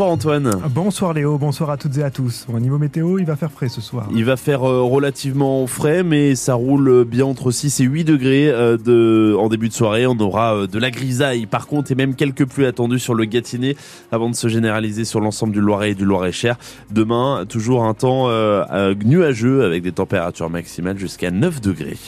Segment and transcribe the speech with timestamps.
[0.00, 0.50] Bonsoir Antoine.
[0.70, 2.46] Bonsoir Léo, bonsoir à toutes et à tous.
[2.50, 4.08] Au niveau météo, il va faire frais ce soir.
[4.14, 8.48] Il va faire euh, relativement frais, mais ça roule bien entre 6 et 8 degrés
[8.48, 10.06] euh, de, en début de soirée.
[10.06, 13.26] On aura euh, de la grisaille par contre et même quelques pluies attendues sur le
[13.26, 13.76] Gâtinais
[14.10, 16.56] avant de se généraliser sur l'ensemble du Loiret et du Loiret-Cher.
[16.90, 18.30] Demain, toujours un temps
[19.04, 21.98] nuageux avec des températures maximales jusqu'à 9 degrés.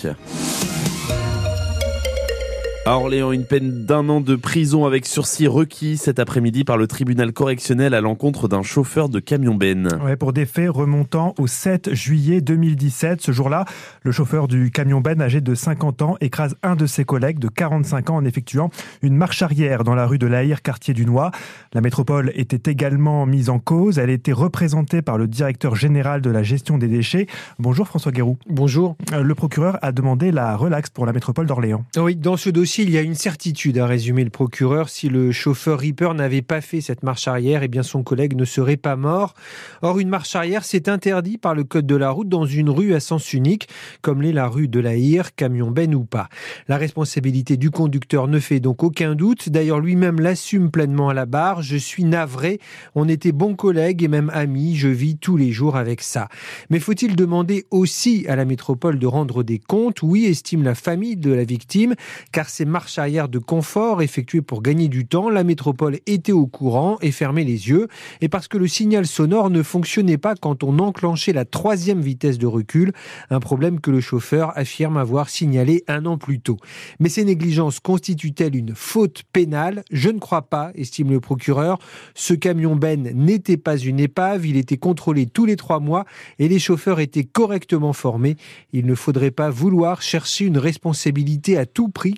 [2.84, 6.88] À Orléans, une peine d'un an de prison avec sursis requis cet après-midi par le
[6.88, 10.00] tribunal correctionnel à l'encontre d'un chauffeur de camion-ben.
[10.04, 13.22] Ouais, pour des faits remontant au 7 juillet 2017.
[13.22, 13.66] Ce jour-là,
[14.02, 18.10] le chauffeur du camion-ben âgé de 50 ans écrase un de ses collègues de 45
[18.10, 21.30] ans en effectuant une marche arrière dans la rue de l'Aïr, quartier du Noix.
[21.74, 24.00] La métropole était également mise en cause.
[24.00, 27.28] Elle était représentée par le directeur général de la gestion des déchets.
[27.60, 28.38] Bonjour François Guérou.
[28.48, 28.96] Bonjour.
[29.12, 31.84] Euh, le procureur a demandé la relaxe pour la métropole d'Orléans.
[31.96, 34.88] Oui, dans ce dossier, il y a une certitude, à résumer le procureur.
[34.88, 38.44] Si le chauffeur Reaper n'avait pas fait cette marche arrière, eh bien son collègue ne
[38.44, 39.34] serait pas mort.
[39.82, 42.94] Or, une marche arrière, c'est interdit par le code de la route dans une rue
[42.94, 43.68] à sens unique,
[44.00, 46.28] comme l'est la rue de la Hire, camion ben ou pas.
[46.68, 49.48] La responsabilité du conducteur ne fait donc aucun doute.
[49.48, 51.62] D'ailleurs, lui-même l'assume pleinement à la barre.
[51.62, 52.60] Je suis navré.
[52.94, 54.76] On était bons collègues et même amis.
[54.76, 56.28] Je vis tous les jours avec ça.
[56.70, 60.02] Mais faut-il demander aussi à la métropole de rendre des comptes?
[60.02, 61.94] Oui, estime la famille de la victime,
[62.30, 66.46] car ces marches arrière de confort effectuées pour gagner du temps, la métropole était au
[66.46, 67.88] courant et fermait les yeux.
[68.20, 72.38] Et parce que le signal sonore ne fonctionnait pas quand on enclenchait la troisième vitesse
[72.38, 72.92] de recul,
[73.30, 76.56] un problème que le chauffeur affirme avoir signalé un an plus tôt.
[77.00, 79.82] Mais ces négligences constituent-elles une faute pénale?
[79.90, 81.80] Je ne crois pas, estime le procureur.
[82.14, 86.04] Ce camion Ben n'était pas une épave, il était contrôlé tous les trois mois
[86.38, 88.36] et les chauffeurs étaient correctement formés.
[88.72, 92.14] Il ne faudrait pas vouloir chercher une responsabilité à tout prix,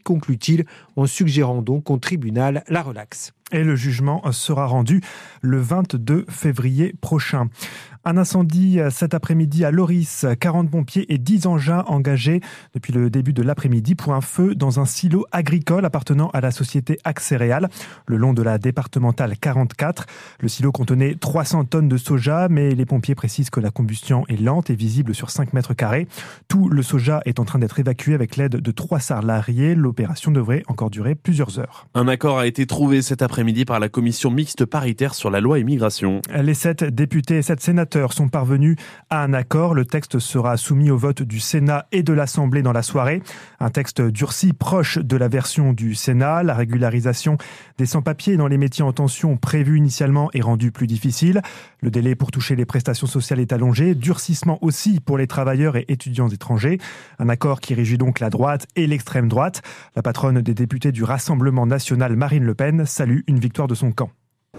[0.96, 3.32] en suggérant donc au tribunal la relaxe.
[3.54, 5.00] Et le jugement sera rendu
[5.40, 7.48] le 22 février prochain.
[8.06, 10.26] Un incendie cet après-midi à Loris.
[10.38, 12.40] 40 pompiers et 10 engins engagés
[12.74, 16.50] depuis le début de l'après-midi pour un feu dans un silo agricole appartenant à la
[16.50, 17.70] société Axéréal,
[18.06, 20.04] le long de la départementale 44.
[20.40, 24.38] Le silo contenait 300 tonnes de soja, mais les pompiers précisent que la combustion est
[24.38, 26.06] lente et visible sur 5 mètres carrés.
[26.46, 29.74] Tout le soja est en train d'être évacué avec l'aide de trois salariés.
[29.74, 31.86] L'opération devrait encore durer plusieurs heures.
[31.94, 35.58] Un accord a été trouvé cet après-midi par la commission mixte paritaire sur la loi
[35.58, 36.22] immigration.
[36.34, 38.76] Les sept députés et sept sénateurs sont parvenus
[39.10, 39.74] à un accord.
[39.74, 43.22] Le texte sera soumis au vote du Sénat et de l'Assemblée dans la soirée.
[43.60, 46.42] Un texte durci proche de la version du Sénat.
[46.42, 47.36] La régularisation
[47.76, 51.42] des sans-papiers dans les métiers en tension prévue initialement est rendue plus difficile.
[51.80, 53.94] Le délai pour toucher les prestations sociales est allongé.
[53.94, 56.78] Durcissement aussi pour les travailleurs et étudiants étrangers.
[57.18, 59.60] Un accord qui réjouit donc la droite et l'extrême droite.
[59.96, 63.92] La patronne des députés du Rassemblement national, Marine Le Pen, salue une victoire de son
[63.92, 64.10] camp.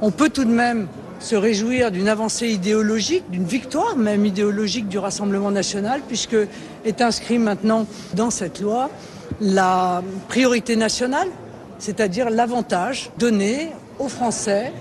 [0.02, 0.88] On peut tout de même
[1.20, 6.36] se réjouir d'une avancée idéologique, d'une victoire même idéologique du Rassemblement national, puisque
[6.84, 8.90] est inscrit maintenant dans cette loi
[9.40, 11.30] la priorité nationale,
[11.80, 14.74] c'est-à-dire l'avantage donné aux Français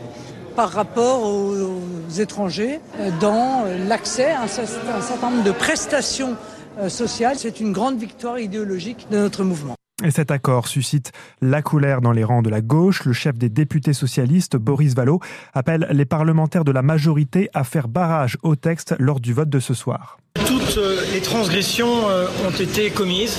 [0.56, 1.80] par rapport aux,
[2.18, 2.80] étrangers
[3.20, 6.36] dans l'accès à un certain nombre de prestations
[6.78, 7.36] euh, sociales.
[7.38, 9.74] C'est une grande victoire idéologique de notre mouvement.
[10.02, 13.04] Et cet accord suscite la colère dans les rangs de la gauche.
[13.04, 15.20] Le chef des députés socialistes, Boris Vallot,
[15.52, 19.60] appelle les parlementaires de la majorité à faire barrage au texte lors du vote de
[19.60, 20.18] ce soir.
[20.46, 23.38] Toutes euh, les transgressions euh, ont été commises.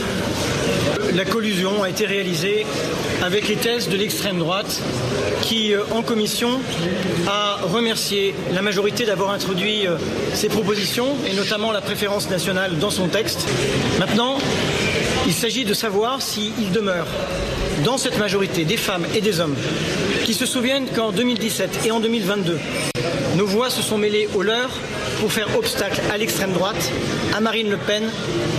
[1.14, 2.66] La collusion a été réalisée
[3.22, 4.82] avec les thèses de l'extrême droite
[5.42, 6.52] qui, euh, en commission,
[7.28, 9.88] a remercié la majorité d'avoir introduit
[10.34, 13.46] ces propositions et notamment la préférence nationale dans son texte.
[14.00, 14.38] Maintenant,
[15.26, 17.08] il s'agit de savoir s'il demeure
[17.84, 19.56] dans cette majorité des femmes et des hommes
[20.24, 22.58] qui se souviennent qu'en 2017 et en 2022,
[23.36, 24.72] nos voix se sont mêlées aux leurs
[25.20, 26.92] pour faire obstacle à l'extrême droite,
[27.36, 28.04] à Marine Le Pen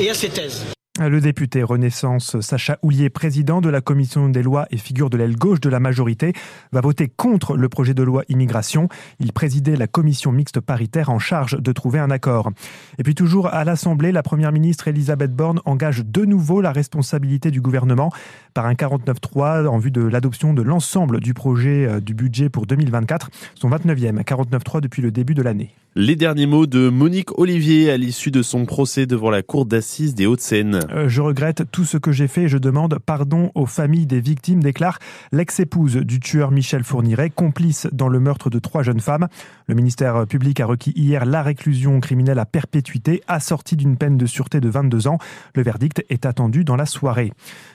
[0.00, 0.75] et à ses thèses.
[0.98, 5.36] Le député Renaissance Sacha Houlier, président de la commission des lois et figure de l'aile
[5.36, 6.32] gauche de la majorité,
[6.72, 8.88] va voter contre le projet de loi immigration.
[9.20, 12.50] Il présidait la commission mixte paritaire en charge de trouver un accord.
[12.98, 17.50] Et puis toujours à l'Assemblée, la première ministre Elisabeth Borne engage de nouveau la responsabilité
[17.50, 18.10] du gouvernement
[18.54, 22.64] par un 49-3 en vue de l'adoption de l'ensemble du projet euh, du budget pour
[22.64, 25.74] 2024, son 29e 49-3 depuis le début de l'année.
[25.98, 30.14] Les derniers mots de Monique Olivier à l'issue de son procès devant la cour d'assises
[30.14, 30.80] des Hauts-de-Seine.
[30.92, 34.20] Euh, je regrette tout ce que j'ai fait et je demande pardon aux familles des
[34.20, 34.98] victimes, déclare
[35.32, 39.28] l'ex-épouse du tueur Michel Fourniret, complice dans le meurtre de trois jeunes femmes.
[39.68, 44.26] Le ministère public a requis hier la réclusion criminelle à perpétuité, assortie d'une peine de
[44.26, 45.16] sûreté de 22 ans.
[45.54, 47.32] Le verdict est attendu dans la soirée.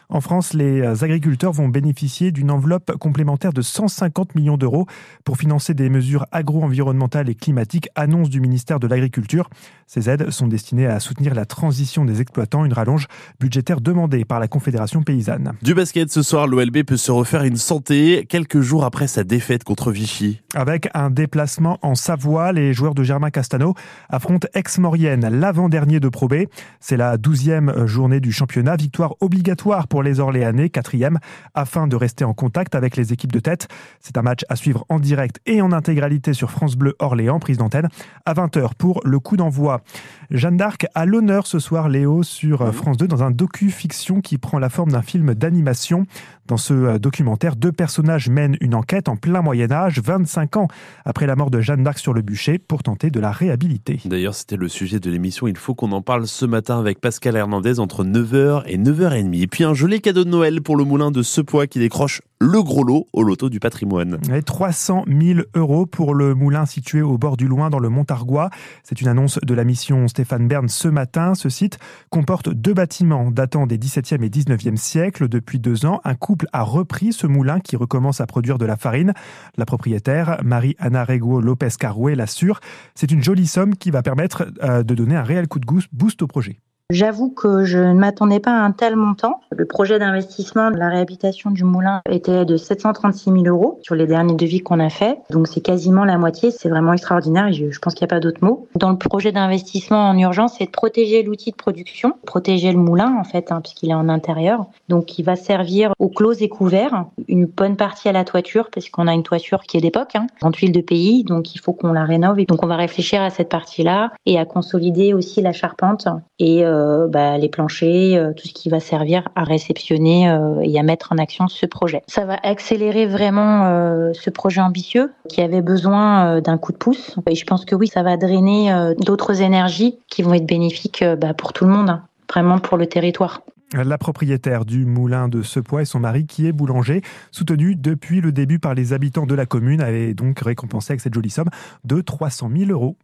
[0.09, 4.85] En France, les agriculteurs vont bénéficier d'une enveloppe complémentaire de 150 millions d'euros
[5.23, 9.49] pour financer des mesures agro-environnementales et climatiques, annonce du ministère de l'Agriculture.
[9.87, 13.07] Ces aides sont destinées à soutenir la transition des exploitants, une rallonge
[13.39, 15.53] budgétaire demandée par la Confédération paysanne.
[15.61, 19.63] Du basket ce soir, l'OLB peut se refaire une santé quelques jours après sa défaite
[19.63, 20.41] contre Vichy.
[20.55, 23.75] Avec un déplacement en Savoie, les joueurs de Germain Castano
[24.09, 26.45] affrontent Aix-Maurienne, l'avant-dernier de Pro B.
[26.81, 31.19] C'est la douzième journée du championnat, victoire obligatoire pour les Orléanais, quatrième,
[31.53, 33.69] afin de rester en contact avec les équipes de tête.
[34.01, 37.57] C'est un match à suivre en direct et en intégralité sur France Bleu Orléans, prise
[37.57, 37.87] d'antenne,
[38.25, 39.81] à 20h pour le coup d'envoi.
[40.29, 44.59] Jeanne d'Arc a l'honneur ce soir, Léo, sur France 2, dans un docu-fiction qui prend
[44.59, 46.05] la forme d'un film d'animation.
[46.47, 50.67] Dans ce euh, documentaire, deux personnages mènent une enquête en plein Moyen-Âge, 25 ans
[51.05, 53.99] après la mort de Jeanne d'Arc sur le bûcher, pour tenter de la réhabiliter.
[54.05, 55.47] D'ailleurs, c'était le sujet de l'émission.
[55.47, 59.41] Il faut qu'on en parle ce matin avec Pascal Hernandez entre 9h et 9h30.
[59.41, 62.63] Et puis un joli cadeau de Noël pour le moulin de Sepois qui décroche le
[62.63, 64.17] gros lot au loto du patrimoine.
[64.33, 68.49] Et 300 000 euros pour le moulin situé au bord du Loing dans le Montargois.
[68.83, 71.35] C'est une annonce de la mission Stéphane Bern ce matin.
[71.35, 71.77] Ce site
[72.09, 75.29] comporte deux bâtiments datant des 17e et 19e siècles.
[75.29, 78.75] Depuis deux ans, un couple a repris ce moulin qui recommence à produire de la
[78.75, 79.13] farine.
[79.55, 82.59] La propriétaire, Marie-Anna Rego Lopez Caroué, l'assure.
[82.95, 86.23] C'est une jolie somme qui va permettre euh, de donner un réel coup de boost
[86.23, 86.57] au projet.
[86.91, 89.39] J'avoue que je ne m'attendais pas à un tel montant.
[89.49, 94.07] Le projet d'investissement de la réhabilitation du moulin était de 736 000 euros sur les
[94.07, 95.17] derniers devis qu'on a fait.
[95.29, 96.51] Donc c'est quasiment la moitié.
[96.51, 97.49] C'est vraiment extraordinaire.
[97.53, 98.67] Je, pense qu'il n'y a pas d'autre mot.
[98.75, 103.15] Dans le projet d'investissement en urgence, c'est de protéger l'outil de production, protéger le moulin
[103.17, 104.65] en fait, hein, puisqu'il est en intérieur.
[104.89, 108.89] Donc il va servir aux clos et couverts, une bonne partie à la toiture, parce
[108.89, 111.23] qu'on a une toiture qui est d'époque, hein, en tuile de pays.
[111.23, 112.39] Donc il faut qu'on la rénove.
[112.39, 116.65] Et donc on va réfléchir à cette partie-là et à consolider aussi la charpente et
[116.65, 120.79] euh, euh, bah, les planchers, euh, tout ce qui va servir à réceptionner euh, et
[120.79, 122.01] à mettre en action ce projet.
[122.07, 127.15] Ça va accélérer vraiment ce projet ambitieux qui avait besoin d'un coup de pouce.
[127.29, 131.33] Et je pense que oui, ça va drainer d'autres énergies qui vont être bénéfiques bah,
[131.33, 133.41] pour tout le monde, hein, vraiment pour le territoire.
[133.73, 137.01] La propriétaire du moulin de Sepois et son mari, qui est boulanger,
[137.31, 141.13] soutenu depuis le début par les habitants de la commune, avait donc récompensé avec cette
[141.13, 141.49] jolie somme
[141.85, 142.97] de 300 000 euros.